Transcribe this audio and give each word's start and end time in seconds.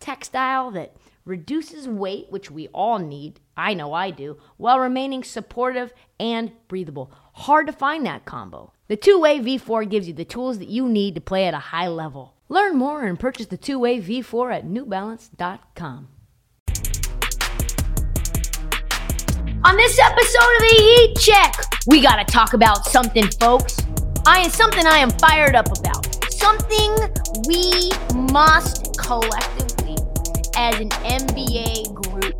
textile 0.00 0.70
that 0.72 0.96
reduces 1.24 1.86
weight, 1.86 2.26
which 2.30 2.50
we 2.50 2.68
all 2.68 2.98
need, 2.98 3.40
I 3.56 3.74
know 3.74 3.92
I 3.92 4.10
do, 4.10 4.38
while 4.56 4.78
remaining 4.78 5.22
supportive 5.22 5.92
and 6.18 6.52
breathable. 6.68 7.12
Hard 7.34 7.66
to 7.66 7.72
find 7.72 8.04
that 8.06 8.24
combo. 8.24 8.72
The 8.88 8.96
two 8.96 9.20
way 9.20 9.38
V4 9.38 9.88
gives 9.88 10.08
you 10.08 10.14
the 10.14 10.24
tools 10.24 10.58
that 10.58 10.68
you 10.68 10.88
need 10.88 11.14
to 11.14 11.20
play 11.20 11.46
at 11.46 11.54
a 11.54 11.58
high 11.58 11.88
level. 11.88 12.34
Learn 12.48 12.76
more 12.76 13.04
and 13.04 13.20
purchase 13.20 13.46
the 13.46 13.58
two 13.58 13.78
way 13.78 14.00
V4 14.00 14.54
at 14.54 14.66
newbalance.com. 14.66 16.08
On 19.64 19.76
this 19.76 19.98
episode 19.98 20.54
of 20.56 20.60
the 20.60 20.76
Heat 20.78 21.18
Check, 21.18 21.54
we 21.86 22.00
gotta 22.00 22.24
talk 22.24 22.54
about 22.54 22.86
something, 22.86 23.28
folks. 23.40 23.76
I 24.26 24.40
am 24.40 24.50
something 24.50 24.86
I 24.86 24.98
am 24.98 25.10
fired 25.10 25.54
up 25.54 25.66
about. 25.78 26.06
Something 26.32 26.96
we 27.46 27.90
must 28.32 28.96
collectively, 28.98 29.67
as 30.58 30.80
an 30.80 30.88
NBA 30.88 31.94
group, 31.94 32.34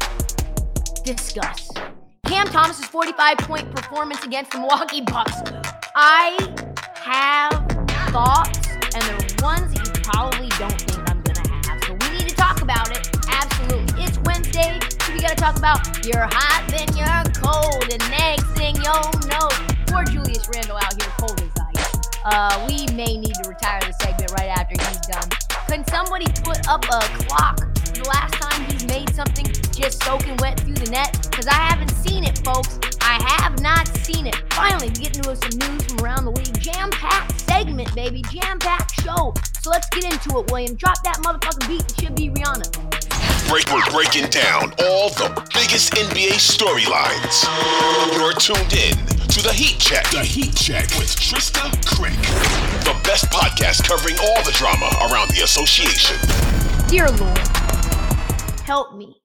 discuss. 1.04 1.70
Cam 2.27 2.48
Thomas's 2.48 2.84
45 2.86 3.38
point 3.38 3.70
performance 3.72 4.24
against 4.24 4.50
the 4.50 4.58
Milwaukee 4.58 5.02
Bucks. 5.02 5.41
I 5.94 6.34
have 6.96 7.52
thoughts, 8.11 8.58
and 8.74 9.02
they're 9.06 9.39
ones 9.41 9.70
that 9.72 9.86
you 9.86 10.02
probably 10.02 10.48
don't 10.58 10.80
think 10.83 10.98
I'm 11.08 11.22
gonna 11.22 11.46
have. 11.62 11.78
So 11.84 11.92
we 11.94 12.19
need 12.19 12.28
to 12.28 12.34
talk 12.34 12.61
about 12.61 12.91
it. 12.91 13.06
Absolutely. 13.30 14.02
It's 14.02 14.19
Wednesday. 14.27 14.80
So 15.06 15.14
we 15.14 15.20
gotta 15.20 15.36
talk 15.36 15.56
about 15.56 15.78
you're 16.05 16.27
hot, 16.27 16.66
then 16.74 16.91
you're 16.98 17.22
cold, 17.39 17.86
and 17.86 18.02
next 18.11 18.50
thing 18.58 18.74
you'll 18.83 19.14
know, 19.30 19.46
poor 19.86 20.02
Julius 20.02 20.42
Randle 20.52 20.77
out 20.77 21.00
here 21.00 21.12
cold 21.22 21.39
as 21.39 21.55
ice. 21.70 22.19
Uh, 22.24 22.66
we 22.66 22.92
may 22.96 23.16
need 23.16 23.34
to 23.34 23.48
retire 23.48 23.78
the 23.86 23.94
segment 24.02 24.33
right 24.33 24.50
after 24.50 24.74
he's 24.74 25.06
done. 25.06 25.30
Can 25.69 25.86
somebody 25.86 26.27
put 26.42 26.66
up 26.66 26.83
a 26.83 26.98
clock 27.22 27.67
the 27.98 28.08
last 28.08 28.34
time 28.34 28.64
he's 28.70 28.86
made 28.86 29.10
something 29.14 29.46
just 29.72 30.02
soaking 30.02 30.36
wet 30.38 30.60
through 30.60 30.74
the 30.74 30.91
net? 30.91 31.27
Because 31.30 31.46
I 31.46 31.54
haven't 31.54 31.91
seen 31.91 32.24
it, 32.24 32.38
folks. 32.44 32.78
I 33.00 33.20
have 33.38 33.60
not 33.60 33.88
seen 33.88 34.27
it. 34.27 34.36
Finally, 34.52 34.88
we 34.88 34.94
get 34.94 35.16
into 35.16 35.34
some 35.34 35.58
news 35.58 35.84
from 35.86 36.05
around 36.05 36.24
the 36.24 36.32
league. 36.32 36.58
Jam 36.60 36.90
packed 36.90 37.40
segment, 37.40 37.94
baby. 37.94 38.22
Jam 38.30 38.58
packed 38.58 39.00
show. 39.02 39.34
So 39.60 39.70
let's 39.70 39.88
get 39.90 40.05
into 40.05 40.38
it, 40.38 40.50
William. 40.50 40.74
Drop 40.77 41.02
that 41.02 41.16
motherfucking 41.18 41.68
beat. 41.68 41.82
It 41.82 42.00
should 42.00 42.14
be 42.14 42.30
Rihanna. 42.30 42.68
Break, 43.48 43.72
we're 43.72 43.90
breaking 43.90 44.28
down 44.28 44.74
all 44.84 45.08
the 45.10 45.33
biggest 45.55 45.94
NBA 45.94 46.36
storylines. 46.36 47.48
You're 48.12 48.34
tuned 48.34 48.72
in 48.74 48.94
to 49.28 49.42
the 49.42 49.52
Heat 49.52 49.78
Check. 49.78 50.05
The 50.10 50.20
Heat 50.20 50.55
Check 50.55 50.84
with 50.98 51.08
Trysta 51.16 51.70
Krick, 51.84 52.20
the 52.84 52.94
best 53.08 53.24
podcast 53.30 53.88
covering 53.88 54.16
all 54.20 54.42
the 54.44 54.52
drama 54.52 54.90
around 55.10 55.30
the 55.30 55.42
association. 55.44 56.16
Dear 56.88 57.08
Lord, 57.08 57.38
help 58.69 58.94
me. 58.94 59.16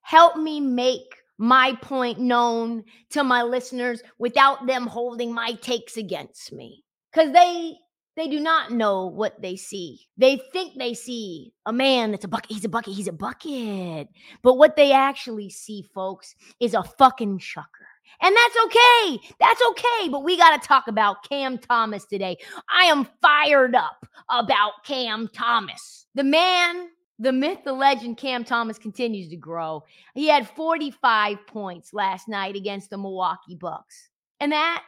Help 0.00 0.36
me 0.36 0.60
make 0.60 1.14
my 1.38 1.72
point 1.82 2.18
known 2.18 2.82
to 3.10 3.22
my 3.22 3.44
listeners 3.44 4.02
without 4.18 4.66
them 4.66 4.88
holding 4.88 5.32
my 5.32 5.52
takes 5.52 5.96
against 5.96 6.52
me. 6.52 6.82
Because 7.12 7.32
they 7.32 7.76
they 8.16 8.26
do 8.26 8.40
not 8.40 8.72
know 8.72 9.06
what 9.06 9.40
they 9.40 9.54
see. 9.54 10.00
They 10.16 10.42
think 10.52 10.76
they 10.76 10.94
see 10.94 11.52
a 11.64 11.72
man 11.72 12.10
that's 12.10 12.24
a 12.24 12.28
bucket. 12.28 12.50
He's 12.50 12.64
a 12.64 12.68
bucket. 12.68 12.94
He's 12.94 13.06
a 13.06 13.12
bucket. 13.12 14.08
But 14.42 14.54
what 14.54 14.74
they 14.74 14.90
actually 14.90 15.50
see, 15.50 15.84
folks, 15.94 16.34
is 16.58 16.74
a 16.74 16.82
fucking 16.82 17.38
chucker. 17.38 17.86
And 18.20 18.34
that's 18.34 18.56
okay. 18.64 19.20
That's 19.38 19.62
okay. 19.70 20.08
But 20.10 20.24
we 20.24 20.36
got 20.36 20.60
to 20.60 20.66
talk 20.66 20.88
about 20.88 21.28
Cam 21.28 21.58
Thomas 21.58 22.04
today. 22.06 22.36
I 22.68 22.86
am 22.86 23.06
fired 23.22 23.76
up 23.76 24.04
about 24.28 24.84
Cam 24.84 25.28
Thomas. 25.28 26.06
The 26.16 26.24
man, 26.24 26.88
the 27.18 27.32
myth, 27.32 27.58
the 27.64 27.72
legend, 27.72 28.16
Cam 28.16 28.44
Thomas 28.44 28.78
continues 28.78 29.28
to 29.30 29.36
grow. 29.36 29.84
He 30.14 30.28
had 30.28 30.48
45 30.48 31.46
points 31.46 31.92
last 31.92 32.28
night 32.28 32.54
against 32.54 32.90
the 32.90 32.98
Milwaukee 32.98 33.56
Bucks. 33.56 34.08
And 34.40 34.52
that 34.52 34.82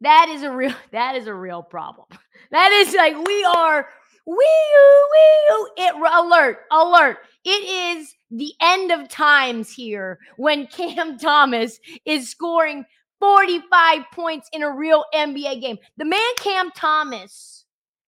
that 0.00 0.28
is 0.28 0.42
a 0.42 0.50
real 0.50 0.74
that 0.92 1.14
is 1.14 1.26
a 1.26 1.34
real 1.34 1.62
problem. 1.62 2.06
That 2.50 2.70
is 2.70 2.94
like 2.94 3.16
we 3.16 3.44
are 3.44 3.88
we 4.26 4.34
we 4.34 5.84
it 5.84 5.94
alert 5.94 6.58
alert. 6.70 7.18
It 7.44 7.98
is 7.98 8.14
the 8.30 8.52
end 8.60 8.90
of 8.90 9.08
times 9.08 9.72
here 9.72 10.18
when 10.36 10.66
Cam 10.76 11.16
Thomas 11.18 11.80
is 12.04 12.28
scoring 12.28 12.84
45 13.20 14.02
points 14.12 14.50
in 14.52 14.62
a 14.62 14.70
real 14.70 15.04
NBA 15.14 15.62
game. 15.62 15.78
The 15.96 16.04
man 16.04 16.20
Cam 16.40 16.72
Thomas 16.72 17.64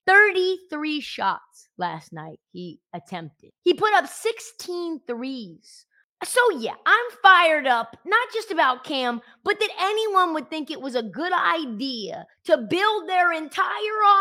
33 0.07 1.01
shots 1.01 1.54
last 1.79 2.13
night 2.13 2.41
he 2.53 2.81
attempted. 2.93 3.51
He 3.63 3.75
put 3.75 3.95
up 3.95 4.09
16 4.09 5.01
threes. 5.07 5.87
So, 6.23 6.41
yeah, 6.59 6.75
I'm 6.87 7.11
fired 7.23 7.67
up, 7.67 7.97
not 8.07 8.29
just 8.33 8.51
about 8.51 8.85
Cam, 8.85 9.21
but 9.43 9.61
that 9.61 9.69
anyone 9.79 10.33
would 10.33 10.49
think 10.49 10.71
it 10.71 10.81
was 10.81 10.95
a 10.95 11.03
good 11.03 11.33
idea 11.33 12.25
to 12.47 12.57
build 12.57 13.09
their 13.09 13.33
entire 13.33 13.67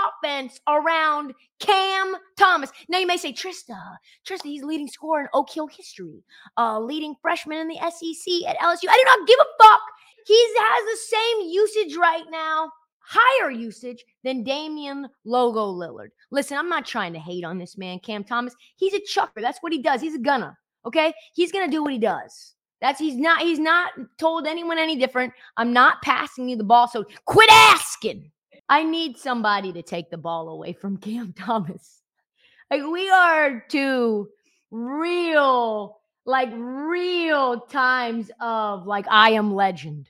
offense 0.08 0.60
around 0.68 1.34
Cam 1.60 2.16
Thomas. 2.38 2.72
Now, 2.90 2.98
you 2.98 3.08
may 3.08 3.16
say, 3.16 3.32
Trysta, 3.32 3.80
Trysta, 4.28 4.44
he's 4.44 4.64
leading 4.64 4.90
scorer 4.90 5.22
in 5.22 5.28
Oak 5.34 5.50
Hill 5.52 5.68
history, 5.68 6.24
uh, 6.58 6.80
leading 6.80 7.16
freshman 7.22 7.60
in 7.60 7.68
the 7.70 7.78
SEC 7.78 8.50
at 8.50 8.58
LSU. 8.58 8.90
I 8.90 8.98
do 8.98 9.04
not 9.06 9.28
give 9.28 9.40
a 9.40 9.64
fuck. 9.64 9.82
He 10.26 10.48
has 10.58 10.86
the 10.86 11.16
same 11.16 11.50
usage 11.50 11.96
right 11.96 12.26
now, 12.30 12.72
higher 13.04 13.52
usage 13.52 14.04
than 14.24 14.44
Damian 14.44 15.08
Logo 15.26 15.66
Lillard. 15.66 16.10
Listen, 16.32 16.58
I'm 16.58 16.70
not 16.70 16.86
trying 16.86 17.14
to 17.14 17.20
hate 17.20 17.44
on 17.44 17.58
this 17.58 17.78
man, 17.78 18.00
Cam 18.00 18.24
Thomas. 18.24 18.56
He's 18.76 18.94
a 18.94 19.02
chucker. 19.02 19.42
That's 19.42 19.60
what 19.60 19.74
he 19.74 19.82
does. 19.82 20.02
He's 20.02 20.16
a 20.16 20.20
gunner. 20.20 20.58
Okay? 20.86 21.14
He's 21.34 21.52
to 21.52 21.68
do 21.68 21.84
what 21.84 21.94
he 21.94 22.00
does. 22.00 22.54
That's 22.82 23.00
he's 23.00 23.16
not 23.16 23.42
he's 23.42 23.60
not 23.60 23.94
told 24.18 24.46
anyone 24.46 24.78
any 24.78 24.98
different. 24.98 25.32
I'm 25.56 25.72
not 25.72 26.02
passing 26.02 26.50
you 26.50 26.58
the 26.58 26.66
ball, 26.66 26.90
so 26.90 27.06
quit 27.26 27.50
asking. 27.50 28.30
I 28.68 28.84
need 28.84 29.18
somebody 29.18 29.72
to 29.72 29.82
take 29.82 30.10
the 30.10 30.18
ball 30.18 30.50
away 30.50 30.74
from 30.74 30.98
Cam 30.98 31.32
Thomas. 31.38 32.02
Like 32.70 32.82
we 32.86 33.10
are 33.10 33.64
two 33.70 34.28
real 34.70 36.02
like 36.26 36.50
real 36.54 37.62
times 37.62 38.32
of 38.42 38.86
like 38.86 39.06
I 39.10 39.32
am 39.32 39.54
legend. 39.54 40.10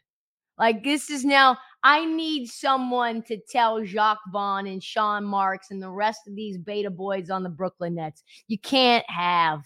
Like 0.57 0.83
this 0.83 1.11
is 1.11 1.23
now 1.23 1.59
I 1.83 2.05
need 2.05 2.47
someone 2.47 3.23
to 3.23 3.37
tell 3.49 3.83
Jacque 3.83 4.19
Vaughn 4.31 4.67
and 4.67 4.81
Sean 4.81 5.25
Marks 5.25 5.71
and 5.71 5.81
the 5.81 5.89
rest 5.89 6.21
of 6.27 6.35
these 6.35 6.57
beta 6.57 6.89
boys 6.89 7.29
on 7.29 7.43
the 7.43 7.49
Brooklyn 7.49 7.95
Nets. 7.95 8.23
You 8.47 8.57
can't 8.57 9.07
have 9.09 9.61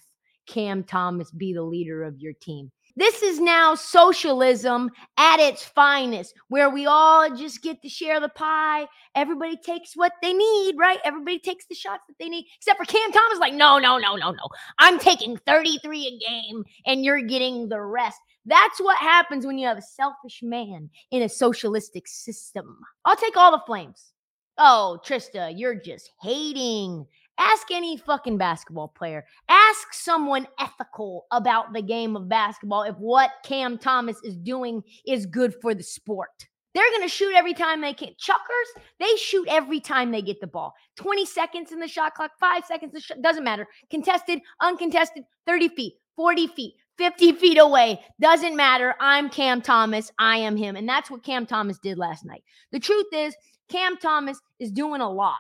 Cam 0.48 0.84
Thomas 0.84 1.30
be 1.32 1.54
the 1.54 1.62
leader 1.62 2.04
of 2.04 2.20
your 2.20 2.34
team. 2.34 2.72
This 2.98 3.22
is 3.22 3.40
now 3.40 3.76
socialism 3.76 4.90
at 5.18 5.40
its 5.40 5.64
finest, 5.64 6.34
where 6.48 6.72
we 6.72 6.88
all 6.88 7.30
just 7.36 7.62
get 7.62 7.80
to 7.84 7.90
share 7.90 8.20
the 8.20 8.30
pie. 8.30 8.88
Everybody 9.14 9.56
takes 9.56 9.92
what 9.94 10.14
they 10.24 10.34
need, 10.34 10.74
right? 10.80 10.98
Everybody 11.04 11.38
takes 11.38 11.68
the 11.68 11.76
shots 11.76 12.02
that 12.08 12.16
they 12.20 12.28
need, 12.28 12.48
except 12.58 12.80
for 12.80 12.92
Cam 12.92 13.12
Thomas. 13.12 13.38
Like, 13.38 13.54
no, 13.54 13.78
no, 13.78 14.00
no, 14.00 14.16
no, 14.16 14.32
no. 14.32 14.48
I'm 14.80 14.98
taking 14.98 15.38
33 15.38 16.08
a 16.08 16.28
game 16.28 16.64
and 16.88 17.06
you're 17.06 17.22
getting 17.22 17.70
the 17.70 17.80
rest. 17.80 18.18
That's 18.47 18.80
what 18.80 18.97
happens 18.97 19.46
when 19.46 19.58
you 19.58 19.68
have 19.68 19.78
a 19.78 19.81
selfish 19.81 20.40
man 20.41 20.89
in 21.12 21.22
a 21.22 21.30
socialistic 21.30 22.07
system. 22.07 22.80
I'll 23.04 23.18
take 23.18 23.36
all 23.36 23.51
the 23.51 23.63
flames. 23.68 24.13
Oh, 24.57 25.00
Trysta, 25.06 25.54
you're 25.56 25.75
just 25.75 26.12
hating. 26.22 27.06
Ask 27.38 27.68
any 27.72 27.98
fucking 27.98 28.38
basketball 28.38 28.88
player. 28.88 29.25
Ask 29.50 29.94
someone 29.94 30.48
ethical 30.60 31.27
about 31.31 31.74
the 31.74 31.81
game 31.81 32.16
of 32.16 32.30
basketball 32.30 32.83
if 32.83 32.95
what 32.95 33.31
Cam 33.44 33.77
Thomas 33.77 34.18
is 34.24 34.38
doing 34.38 34.81
is 35.06 35.25
good 35.25 35.54
for 35.62 35.75
the 35.75 35.83
sport. 35.83 36.30
They're 36.74 36.89
going 36.92 37.04
to 37.04 37.10
shoot 37.10 37.36
every 37.36 37.54
time 37.54 37.81
they 37.81 37.94
can. 37.94 38.10
Chuckers, 38.18 38.83
they 39.00 39.16
shoot 39.18 39.48
every 39.50 39.80
time 39.80 40.12
they 40.12 40.22
get 40.22 40.39
the 40.39 40.48
ball. 40.48 40.74
20 40.95 41.25
seconds 41.25 41.72
in 41.72 41.80
the 41.80 41.88
shot 41.88 42.13
clock, 42.13 42.31
five 42.39 42.63
seconds, 42.66 42.94
sh- 43.04 43.12
doesn't 43.22 43.44
matter. 43.44 43.68
Contested, 43.89 44.39
uncontested, 44.62 45.24
30 45.48 45.69
feet, 45.69 45.94
40 46.16 46.48
feet, 46.48 46.75
50 46.98 47.34
feet 47.34 47.58
away. 47.58 48.00
Doesn't 48.20 48.56
matter. 48.56 48.96
I'm 49.00 49.30
Cam 49.30 49.62
Thomas. 49.62 50.12
I 50.18 50.38
am 50.38 50.58
him. 50.58 50.76
And 50.76 50.88
that's 50.90 51.12
what 51.12 51.24
Cam 51.24 51.46
Thomas 51.46 51.78
did 51.80 51.98
last 51.98 52.26
night. 52.26 52.44
The 52.72 52.80
truth 52.80 53.08
is, 53.14 53.36
Cam 53.70 53.98
Thomas 53.98 54.40
is 54.60 54.72
doing 54.72 55.02
a 55.02 55.10
lot 55.12 55.38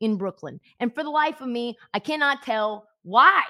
in 0.00 0.16
Brooklyn. 0.16 0.60
And 0.80 0.94
for 0.94 1.02
the 1.02 1.10
life 1.10 1.40
of 1.40 1.48
me, 1.48 1.76
I 1.92 1.98
cannot 1.98 2.42
tell 2.42 2.86
why. 3.02 3.42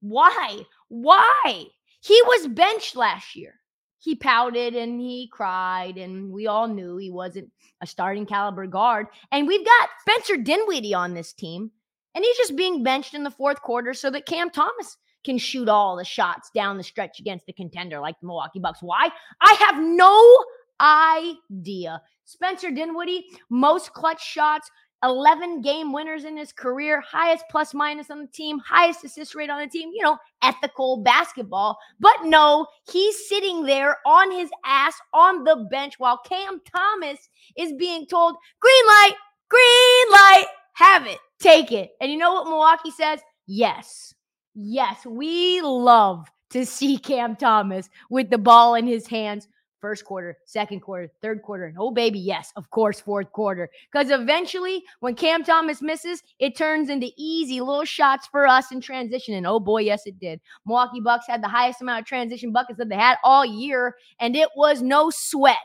Why? 0.00 0.62
Why? 0.88 1.64
He 2.00 2.20
was 2.26 2.46
benched 2.48 2.96
last 2.96 3.34
year. 3.36 3.54
he 4.00 4.14
pouted 4.14 4.76
and 4.76 5.00
he 5.00 5.28
cried, 5.32 5.98
and 5.98 6.30
we 6.30 6.46
all 6.46 6.68
knew 6.68 6.96
he 6.96 7.10
wasn't 7.10 7.50
a 7.80 7.86
starting 7.86 8.26
caliber 8.26 8.66
guard. 8.66 9.08
And 9.32 9.46
we've 9.46 9.64
got 9.64 9.88
Spencer 10.00 10.36
Dinwiddie 10.36 10.94
on 10.94 11.14
this 11.14 11.32
team, 11.32 11.70
and 12.14 12.24
he's 12.24 12.36
just 12.36 12.56
being 12.56 12.82
benched 12.82 13.14
in 13.14 13.24
the 13.24 13.30
fourth 13.30 13.60
quarter 13.60 13.92
so 13.94 14.10
that 14.10 14.26
Cam 14.26 14.50
Thomas 14.50 14.96
can 15.24 15.38
shoot 15.38 15.68
all 15.68 15.96
the 15.96 16.04
shots 16.04 16.50
down 16.54 16.76
the 16.76 16.82
stretch 16.82 17.20
against 17.20 17.46
the 17.46 17.52
contender 17.52 18.00
like 18.00 18.18
the 18.20 18.26
Milwaukee 18.26 18.60
Bucks. 18.60 18.80
Why? 18.82 19.10
I 19.40 19.52
have 19.66 19.82
no 19.82 20.44
idea. 20.80 22.00
Spencer 22.24 22.70
Dinwiddie, 22.70 23.26
most 23.50 23.92
clutch 23.92 24.22
shots, 24.22 24.70
11 25.02 25.62
game 25.62 25.92
winners 25.92 26.24
in 26.24 26.36
his 26.36 26.52
career, 26.52 27.00
highest 27.00 27.44
plus 27.50 27.72
minus 27.72 28.10
on 28.10 28.20
the 28.20 28.26
team, 28.26 28.58
highest 28.58 29.04
assist 29.04 29.34
rate 29.34 29.50
on 29.50 29.60
the 29.60 29.68
team, 29.68 29.90
you 29.94 30.02
know, 30.02 30.18
ethical 30.42 31.02
basketball. 31.02 31.78
But 32.00 32.24
no, 32.24 32.66
he's 32.90 33.28
sitting 33.28 33.64
there 33.64 33.96
on 34.04 34.32
his 34.32 34.50
ass 34.64 34.94
on 35.14 35.44
the 35.44 35.68
bench 35.70 35.94
while 35.98 36.18
Cam 36.18 36.60
Thomas 36.74 37.28
is 37.56 37.72
being 37.74 38.06
told, 38.06 38.36
green 38.60 38.86
light, 38.86 39.14
green 39.48 40.12
light, 40.12 40.46
have 40.74 41.06
it, 41.06 41.18
take 41.40 41.70
it. 41.70 41.90
And 42.00 42.10
you 42.10 42.18
know 42.18 42.34
what 42.34 42.48
Milwaukee 42.48 42.90
says? 42.90 43.20
Yes, 43.46 44.14
yes, 44.58 45.06
we 45.06 45.60
love 45.60 46.30
to 46.50 46.64
see 46.64 46.98
Cam 46.98 47.36
Thomas 47.36 47.88
with 48.10 48.30
the 48.30 48.38
ball 48.38 48.74
in 48.74 48.86
his 48.86 49.06
hands 49.06 49.48
first 49.80 50.04
quarter, 50.04 50.36
second 50.44 50.80
quarter, 50.80 51.08
third 51.22 51.42
quarter, 51.42 51.66
and 51.66 51.76
oh 51.78 51.90
baby, 51.90 52.18
yes, 52.18 52.52
of 52.56 52.68
course, 52.70 53.00
fourth 53.00 53.30
quarter. 53.32 53.68
Because 53.92 54.10
eventually, 54.10 54.82
when 55.00 55.14
Cam 55.14 55.44
Thomas 55.44 55.80
misses, 55.80 56.22
it 56.38 56.56
turns 56.56 56.88
into 56.88 57.12
easy 57.16 57.60
little 57.60 57.84
shots 57.84 58.26
for 58.26 58.46
us 58.46 58.72
in 58.72 58.80
transition. 58.80 59.34
And 59.34 59.46
oh 59.46 59.60
boy, 59.60 59.82
yes, 59.82 60.06
it 60.06 60.18
did. 60.18 60.40
Milwaukee 60.66 61.00
Bucks 61.00 61.26
had 61.28 61.42
the 61.42 61.48
highest 61.48 61.80
amount 61.80 62.00
of 62.00 62.06
transition 62.06 62.52
buckets 62.52 62.78
that 62.78 62.88
they 62.88 62.96
had 62.96 63.18
all 63.22 63.44
year, 63.44 63.94
and 64.20 64.34
it 64.34 64.48
was 64.56 64.82
no 64.82 65.10
sweat. 65.10 65.56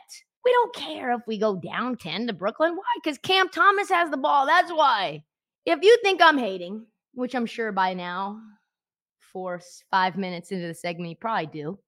We 0.44 0.52
don't 0.52 0.74
care 0.74 1.12
if 1.12 1.22
we 1.26 1.38
go 1.38 1.56
down 1.56 1.96
10 1.96 2.26
to 2.26 2.32
Brooklyn. 2.34 2.76
Why? 2.76 2.82
Because 3.02 3.18
Cam 3.18 3.48
Thomas 3.48 3.88
has 3.88 4.10
the 4.10 4.18
ball. 4.18 4.46
That's 4.46 4.70
why. 4.70 5.24
If 5.64 5.80
you 5.82 5.96
think 6.02 6.20
I'm 6.22 6.36
hating, 6.36 6.84
which 7.14 7.34
I'm 7.34 7.46
sure 7.46 7.72
by 7.72 7.94
now, 7.94 8.38
four, 9.34 9.60
five 9.90 10.16
minutes 10.16 10.50
into 10.50 10.66
the 10.66 10.74
segment, 10.74 11.10
you 11.10 11.16
probably 11.16 11.46
do 11.46 11.78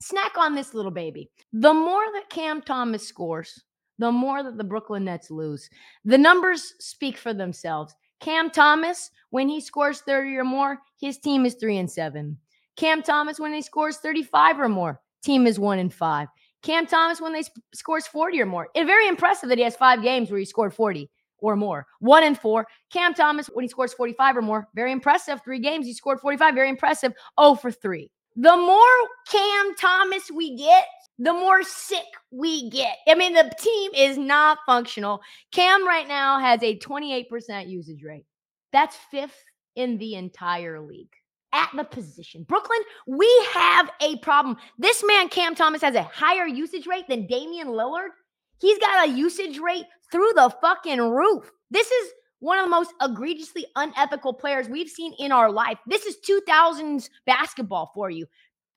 snack 0.00 0.36
on 0.36 0.54
this 0.54 0.74
little 0.74 0.90
baby. 0.90 1.28
The 1.52 1.74
more 1.74 2.04
that 2.12 2.30
Cam 2.30 2.62
Thomas 2.62 3.08
scores, 3.08 3.64
the 3.98 4.12
more 4.12 4.42
that 4.42 4.58
the 4.58 4.64
Brooklyn 4.64 5.04
Nets 5.04 5.30
lose. 5.30 5.68
The 6.04 6.18
numbers 6.18 6.74
speak 6.78 7.16
for 7.16 7.32
themselves. 7.32 7.94
Cam 8.20 8.50
Thomas, 8.50 9.10
when 9.30 9.48
he 9.48 9.60
scores 9.60 10.02
30 10.02 10.36
or 10.36 10.44
more, 10.44 10.78
his 11.00 11.18
team 11.18 11.44
is 11.46 11.54
3 11.54 11.78
and 11.78 11.90
7. 11.90 12.36
Cam 12.76 13.02
Thomas 13.02 13.40
when 13.40 13.54
he 13.54 13.62
scores 13.62 13.96
35 13.96 14.60
or 14.60 14.68
more, 14.68 15.00
team 15.22 15.46
is 15.46 15.58
1 15.58 15.78
and 15.78 15.92
5. 15.92 16.28
Cam 16.62 16.86
Thomas 16.86 17.20
when 17.20 17.32
they 17.32 17.42
sp- 17.44 17.64
scores 17.74 18.06
40 18.06 18.40
or 18.40 18.46
more. 18.46 18.68
It's 18.74 18.86
very 18.86 19.08
impressive 19.08 19.48
that 19.48 19.58
he 19.58 19.64
has 19.64 19.76
5 19.76 20.02
games 20.02 20.30
where 20.30 20.38
he 20.38 20.44
scored 20.44 20.74
40 20.74 21.10
or 21.52 21.56
more. 21.56 21.86
1 22.00 22.24
and 22.24 22.38
4. 22.38 22.66
Cam 22.92 23.14
Thomas 23.14 23.46
when 23.48 23.64
he 23.64 23.68
scores 23.68 23.94
45 23.94 24.36
or 24.36 24.42
more, 24.42 24.68
very 24.74 24.92
impressive. 24.92 25.40
3 25.44 25.58
games 25.58 25.86
he 25.86 25.92
scored 25.92 26.20
45, 26.20 26.54
very 26.54 26.68
impressive. 26.68 27.12
Oh 27.38 27.54
for 27.54 27.70
3 27.70 28.10
the 28.36 28.56
more 28.56 28.82
Cam 29.28 29.74
Thomas 29.76 30.30
we 30.30 30.56
get, 30.56 30.84
the 31.18 31.32
more 31.32 31.62
sick 31.62 32.04
we 32.30 32.68
get. 32.68 32.96
I 33.08 33.14
mean, 33.14 33.32
the 33.32 33.50
team 33.58 33.90
is 33.94 34.18
not 34.18 34.58
functional. 34.66 35.22
Cam 35.52 35.86
right 35.86 36.06
now 36.06 36.38
has 36.38 36.62
a 36.62 36.78
28% 36.78 37.68
usage 37.68 38.02
rate. 38.04 38.26
That's 38.72 38.96
fifth 39.10 39.42
in 39.74 39.96
the 39.96 40.14
entire 40.14 40.80
league 40.80 41.12
at 41.52 41.70
the 41.74 41.84
position. 41.84 42.42
Brooklyn, 42.42 42.80
we 43.06 43.26
have 43.54 43.90
a 44.02 44.18
problem. 44.18 44.58
This 44.78 45.02
man, 45.06 45.30
Cam 45.30 45.54
Thomas, 45.54 45.80
has 45.80 45.94
a 45.94 46.02
higher 46.02 46.46
usage 46.46 46.86
rate 46.86 47.08
than 47.08 47.26
Damian 47.26 47.68
Lillard. 47.68 48.10
He's 48.58 48.78
got 48.78 49.08
a 49.08 49.12
usage 49.12 49.58
rate 49.58 49.86
through 50.10 50.32
the 50.34 50.54
fucking 50.60 51.00
roof. 51.00 51.50
This 51.70 51.90
is 51.90 52.12
one 52.40 52.58
of 52.58 52.64
the 52.64 52.70
most 52.70 52.92
egregiously 53.02 53.66
unethical 53.76 54.34
players 54.34 54.68
we've 54.68 54.88
seen 54.88 55.14
in 55.18 55.32
our 55.32 55.50
life. 55.50 55.78
This 55.86 56.06
is 56.06 56.18
2000s 56.28 57.08
basketball 57.26 57.90
for 57.94 58.10
you. 58.10 58.26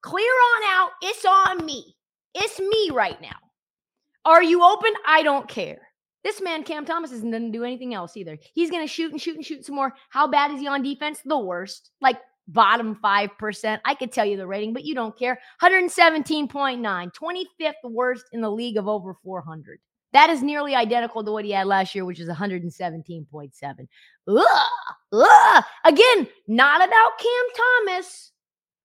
Clear 0.02 0.32
on 0.32 0.64
out. 0.70 0.92
It's 1.02 1.26
on 1.26 1.66
me. 1.66 1.96
It's 2.34 2.60
me 2.60 2.90
right 2.92 3.22
now. 3.22 3.36
Are 4.26 4.44
you 4.44 4.64
open? 4.64 4.92
I 5.06 5.24
don't 5.24 5.48
care. 5.48 5.90
This 6.24 6.42
man, 6.42 6.64
Cam 6.64 6.86
Thomas, 6.86 7.12
isn't 7.12 7.32
going 7.32 7.52
to 7.52 7.58
do 7.58 7.64
anything 7.64 7.94
else 7.94 8.18
either. 8.18 8.38
He's 8.54 8.70
going 8.70 8.86
to 8.86 8.92
shoot 8.92 9.12
and 9.12 9.22
shoot 9.22 9.36
and 9.36 9.46
shoot 9.46 9.66
some 9.66 9.76
more. 9.76 9.94
How 10.10 10.28
bad 10.28 10.52
is 10.52 10.60
he 10.60 10.68
on 10.68 10.84
defense? 10.84 11.22
The 11.24 11.40
worst. 11.40 11.92
Like 12.02 12.18
bottom 12.50 12.96
5%. 12.96 13.80
I 13.86 13.96
could 13.96 14.12
tell 14.12 14.26
you 14.26 14.38
the 14.38 14.48
rating, 14.48 14.74
but 14.74 14.86
you 14.86 14.96
don't 14.96 15.18
care. 15.18 15.40
117.9, 15.62 16.50
25th 16.50 17.74
worst 17.84 18.26
in 18.34 18.42
the 18.42 18.52
league 18.52 18.78
of 18.78 18.88
over 18.88 19.14
400. 19.24 19.80
That 20.12 20.30
is 20.30 20.42
nearly 20.42 20.74
identical 20.74 21.24
to 21.24 21.32
what 21.32 21.46
he 21.46 21.52
had 21.52 21.68
last 21.68 21.94
year, 21.94 22.04
which 22.04 22.20
is 22.20 22.28
117.7. 22.28 23.88
Ugh, 24.28 24.68
ugh. 25.14 25.64
Again, 25.86 26.28
not 26.48 26.82
about 26.82 27.20
Cam 27.20 27.66
Thomas, 27.86 28.32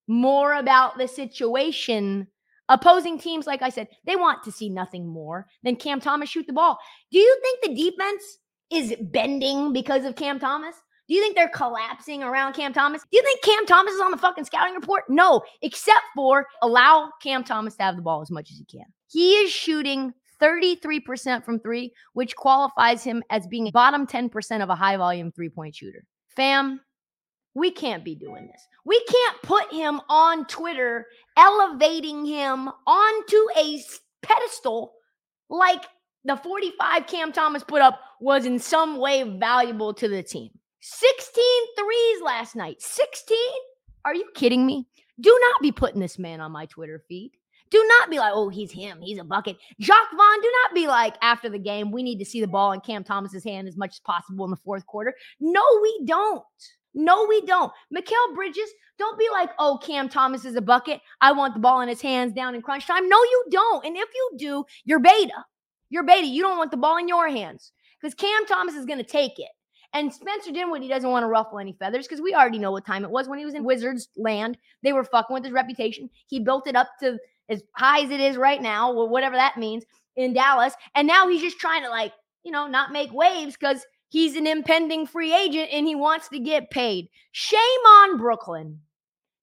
more 0.06 0.54
about 0.54 0.98
the 0.98 1.08
situation. 1.08 2.26
Opposing 2.68 3.18
teams, 3.18 3.46
like 3.46 3.62
I 3.62 3.70
said, 3.70 3.88
they 4.06 4.16
want 4.16 4.42
to 4.44 4.52
see 4.52 4.68
nothing 4.68 5.06
more 5.06 5.46
than 5.62 5.76
Cam 5.76 6.00
Thomas 6.00 6.28
shoot 6.30 6.46
the 6.46 6.52
ball. 6.52 6.78
Do 7.10 7.18
you 7.18 7.40
think 7.42 7.62
the 7.62 7.90
defense 7.90 8.38
is 8.70 8.94
bending 9.00 9.72
because 9.72 10.04
of 10.04 10.16
Cam 10.16 10.38
Thomas? 10.38 10.74
Do 11.06 11.14
you 11.14 11.20
think 11.20 11.36
they're 11.36 11.48
collapsing 11.48 12.22
around 12.22 12.54
Cam 12.54 12.72
Thomas? 12.72 13.02
Do 13.02 13.18
you 13.18 13.22
think 13.22 13.42
Cam 13.42 13.66
Thomas 13.66 13.92
is 13.92 14.00
on 14.00 14.10
the 14.10 14.16
fucking 14.16 14.44
scouting 14.44 14.74
report? 14.74 15.04
No, 15.08 15.42
except 15.60 16.04
for 16.14 16.46
allow 16.62 17.10
Cam 17.22 17.44
Thomas 17.44 17.76
to 17.76 17.82
have 17.82 17.96
the 17.96 18.02
ball 18.02 18.22
as 18.22 18.30
much 18.30 18.50
as 18.50 18.56
he 18.58 18.64
can. 18.64 18.86
He 19.08 19.34
is 19.34 19.50
shooting 19.52 20.14
33% 20.40 21.44
from 21.44 21.60
three, 21.60 21.92
which 22.14 22.34
qualifies 22.36 23.04
him 23.04 23.22
as 23.30 23.46
being 23.46 23.70
bottom 23.72 24.06
10% 24.06 24.62
of 24.62 24.70
a 24.70 24.74
high 24.74 24.96
volume 24.96 25.30
three 25.30 25.50
point 25.50 25.74
shooter. 25.76 26.04
Fam, 26.28 26.80
we 27.54 27.70
can't 27.70 28.04
be 28.04 28.14
doing 28.14 28.46
this. 28.46 28.66
We 28.84 29.02
can't 29.04 29.42
put 29.42 29.72
him 29.72 30.00
on 30.08 30.46
Twitter, 30.46 31.06
elevating 31.36 32.24
him 32.24 32.68
onto 32.86 33.36
a 33.56 33.80
pedestal 34.22 34.94
like 35.48 35.84
the 36.24 36.36
45 36.36 37.06
Cam 37.06 37.32
Thomas 37.32 37.62
put 37.62 37.82
up 37.82 38.00
was 38.20 38.46
in 38.46 38.58
some 38.58 38.98
way 38.98 39.22
valuable 39.22 39.92
to 39.94 40.08
the 40.08 40.22
team. 40.22 40.50
16 40.86 41.44
threes 41.78 42.20
last 42.22 42.54
night. 42.54 42.82
16? 42.82 43.38
Are 44.04 44.14
you 44.14 44.26
kidding 44.34 44.66
me? 44.66 44.86
Do 45.18 45.34
not 45.40 45.62
be 45.62 45.72
putting 45.72 45.98
this 45.98 46.18
man 46.18 46.42
on 46.42 46.52
my 46.52 46.66
Twitter 46.66 47.02
feed. 47.08 47.32
Do 47.70 47.82
not 47.98 48.10
be 48.10 48.18
like, 48.18 48.32
oh, 48.34 48.50
he's 48.50 48.70
him. 48.70 49.00
He's 49.00 49.18
a 49.18 49.24
bucket. 49.24 49.56
Jacque 49.80 50.10
Vaughn, 50.14 50.42
do 50.42 50.52
not 50.62 50.74
be 50.74 50.86
like, 50.86 51.14
after 51.22 51.48
the 51.48 51.58
game, 51.58 51.90
we 51.90 52.02
need 52.02 52.18
to 52.18 52.26
see 52.26 52.42
the 52.42 52.46
ball 52.46 52.72
in 52.72 52.80
Cam 52.82 53.02
Thomas's 53.02 53.42
hand 53.42 53.66
as 53.66 53.78
much 53.78 53.92
as 53.92 54.00
possible 54.00 54.44
in 54.44 54.50
the 54.50 54.58
fourth 54.58 54.84
quarter. 54.84 55.14
No, 55.40 55.62
we 55.80 56.02
don't. 56.04 56.42
No, 56.92 57.26
we 57.26 57.40
don't. 57.46 57.72
Mikal 57.90 58.34
Bridges, 58.34 58.68
don't 58.98 59.18
be 59.18 59.28
like, 59.32 59.48
oh, 59.58 59.78
Cam 59.82 60.10
Thomas 60.10 60.44
is 60.44 60.54
a 60.54 60.60
bucket. 60.60 61.00
I 61.22 61.32
want 61.32 61.54
the 61.54 61.60
ball 61.60 61.80
in 61.80 61.88
his 61.88 62.02
hands 62.02 62.34
down 62.34 62.54
in 62.54 62.60
crunch 62.60 62.86
time. 62.86 63.08
No, 63.08 63.16
you 63.16 63.44
don't. 63.50 63.86
And 63.86 63.96
if 63.96 64.08
you 64.14 64.32
do, 64.36 64.64
you're 64.84 65.00
beta. 65.00 65.46
You're 65.88 66.04
beta. 66.04 66.26
You 66.26 66.42
don't 66.42 66.58
want 66.58 66.72
the 66.72 66.76
ball 66.76 66.98
in 66.98 67.08
your 67.08 67.30
hands 67.30 67.72
because 67.98 68.14
Cam 68.14 68.44
Thomas 68.44 68.74
is 68.74 68.84
going 68.84 68.98
to 68.98 69.02
take 69.02 69.38
it. 69.38 69.48
And 69.94 70.12
Spencer 70.12 70.50
Dinwiddie 70.50 70.88
doesn't 70.88 71.08
want 71.08 71.22
to 71.22 71.28
ruffle 71.28 71.60
any 71.60 71.72
feathers 71.72 72.06
because 72.06 72.20
we 72.20 72.34
already 72.34 72.58
know 72.58 72.72
what 72.72 72.84
time 72.84 73.04
it 73.04 73.10
was 73.10 73.28
when 73.28 73.38
he 73.38 73.44
was 73.44 73.54
in 73.54 73.62
Wizards 73.62 74.08
land. 74.16 74.58
They 74.82 74.92
were 74.92 75.04
fucking 75.04 75.32
with 75.32 75.44
his 75.44 75.52
reputation. 75.52 76.10
He 76.26 76.40
built 76.40 76.66
it 76.66 76.74
up 76.74 76.88
to 77.00 77.16
as 77.48 77.62
high 77.76 78.00
as 78.00 78.10
it 78.10 78.18
is 78.18 78.36
right 78.36 78.60
now, 78.60 78.92
or 78.92 79.08
whatever 79.08 79.36
that 79.36 79.56
means 79.56 79.84
in 80.16 80.34
Dallas. 80.34 80.74
And 80.96 81.06
now 81.06 81.28
he's 81.28 81.42
just 81.42 81.60
trying 81.60 81.84
to 81.84 81.90
like, 81.90 82.12
you 82.42 82.50
know, 82.50 82.66
not 82.66 82.92
make 82.92 83.12
waves 83.12 83.56
because 83.56 83.86
he's 84.08 84.34
an 84.34 84.48
impending 84.48 85.06
free 85.06 85.32
agent 85.32 85.68
and 85.72 85.86
he 85.86 85.94
wants 85.94 86.28
to 86.28 86.40
get 86.40 86.70
paid. 86.70 87.08
Shame 87.30 87.60
on 87.60 88.18
Brooklyn. 88.18 88.80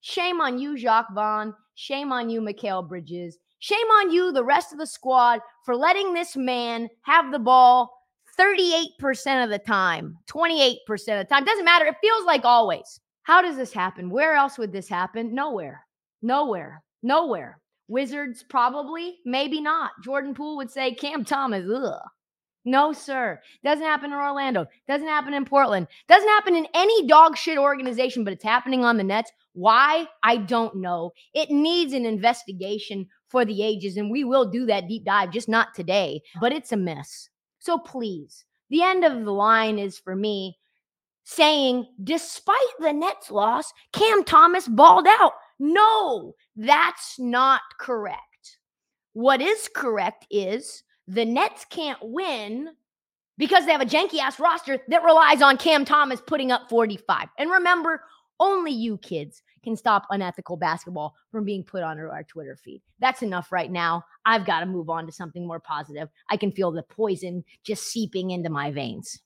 Shame 0.02 0.42
on 0.42 0.60
you, 0.60 0.78
Jacque 0.78 1.14
Vaughn. 1.14 1.54
Shame 1.76 2.12
on 2.12 2.30
you, 2.30 2.42
Mikal 2.42 2.88
Bridges. 2.88 3.38
Shame 3.60 3.88
on 3.88 4.12
you, 4.12 4.34
the 4.34 4.44
rest 4.44 4.74
of 4.74 4.80
the 4.80 4.88
squad, 4.88 5.40
for 5.64 5.76
letting 5.76 6.14
this 6.14 6.36
man 6.36 6.90
have 7.04 7.32
the 7.32 7.40
ball 7.40 8.01
38% 8.42 9.44
of 9.44 9.50
the 9.50 9.60
time, 9.60 10.18
28% 10.28 10.78
of 10.90 11.06
the 11.06 11.26
time. 11.30 11.46
Doesn't 11.46 11.66
matter. 11.66 11.86
It 11.86 11.96
feels 12.02 12.26
like 12.26 12.44
always. 12.44 13.00
How 13.24 13.42
does 13.42 13.56
this 13.56 13.72
happen? 13.72 14.10
Where 14.10 14.34
else 14.34 14.58
would 14.58 14.72
this 14.72 14.90
happen? 14.90 15.34
Nowhere. 15.34 15.86
Nowhere. 16.22 16.84
Nowhere. 17.04 17.60
Wizards, 17.88 18.44
probably, 18.50 19.18
maybe 19.26 19.62
not. 19.62 19.92
Jordan 20.04 20.34
Poole 20.34 20.58
would 20.58 20.72
say 20.72 20.94
Cam 20.94 21.24
Thomas, 21.24 21.66
ugh. 21.72 22.02
No, 22.64 22.94
sir. 22.94 23.40
Doesn't 23.64 23.86
happen 23.86 24.12
in 24.12 24.18
Orlando. 24.18 24.68
Doesn't 24.88 25.08
happen 25.08 25.34
in 25.34 25.46
Portland. 25.46 25.88
Doesn't 26.08 26.30
happen 26.30 26.56
in 26.56 26.68
any 26.74 27.08
dog 27.08 27.36
shit 27.36 27.58
organization, 27.58 28.24
but 28.24 28.34
it's 28.34 28.44
happening 28.44 28.86
on 28.86 28.98
the 28.98 29.04
Nets. 29.04 29.32
Why? 29.54 30.08
I 30.24 30.38
don't 30.38 30.78
know. 30.78 31.12
It 31.34 31.50
needs 31.50 31.94
an 31.94 32.06
investigation 32.06 33.08
for 33.30 33.46
the 33.46 33.64
ages, 33.64 33.98
and 33.98 34.12
we 34.12 34.24
will 34.24 34.50
do 34.50 34.66
that 34.68 34.88
deep 34.88 35.06
dive, 35.06 35.32
just 35.32 35.50
not 35.50 35.74
today, 35.74 36.22
but 36.40 36.54
it's 36.54 36.72
a 36.72 36.78
mess. 36.78 37.30
So 37.62 37.78
please, 37.78 38.44
the 38.72 38.82
end 38.82 39.06
of 39.06 39.24
the 39.24 39.32
line 39.32 39.78
is 39.78 40.00
for 40.00 40.16
me 40.16 40.58
saying, 41.24 41.86
despite 42.04 42.58
the 42.80 42.92
Nets 42.92 43.30
loss, 43.30 43.72
Cam 43.94 44.24
Thomas 44.24 44.68
balled 44.68 45.06
out. 45.08 45.34
No, 45.60 46.34
that's 46.56 47.20
not 47.20 47.62
correct. 47.80 48.58
What 49.14 49.42
is 49.42 49.70
correct 49.76 50.26
is 50.32 50.82
the 51.08 51.24
Nets 51.24 51.66
can't 51.70 52.00
win 52.02 52.70
because 53.38 53.68
they 53.68 53.72
have 53.72 53.82
a 53.82 53.86
janky 53.86 54.18
ass 54.18 54.40
roster 54.40 54.80
that 54.88 55.04
relies 55.04 55.44
on 55.44 55.58
Cam 55.58 55.86
Thomas 55.86 56.20
putting 56.20 56.52
up 56.52 56.68
45. 56.68 57.28
And 57.38 57.52
remember, 57.52 58.02
only 58.40 58.72
you 58.72 58.98
kids 58.98 59.44
can 59.64 59.76
stop 59.76 60.06
unethical 60.10 60.58
basketball 60.58 61.16
from 61.32 61.46
being 61.46 61.64
put 61.64 61.84
onto 61.84 62.04
our 62.04 62.24
Twitter 62.24 62.56
feed. 62.56 62.82
That's 63.00 63.22
enough 63.22 63.52
right 63.52 63.72
now. 63.72 64.04
I've 64.26 64.46
got 64.46 64.62
to 64.62 64.66
move 64.66 64.90
on 64.90 65.06
to 65.06 65.12
something 65.12 65.46
more 65.46 65.60
positive. 65.60 66.10
I 66.30 66.38
can 66.38 66.52
feel 66.52 66.72
the 66.72 66.84
poison 66.84 67.44
just 67.64 67.84
seeping 67.84 68.32
into 68.32 68.50
my 68.50 68.72
veins. 68.72 69.20